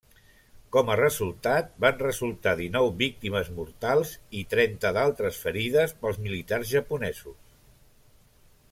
[0.75, 7.39] Com a resultat van resultar dinou víctimes mortals i trenta d'altres ferides pels militars japonesos.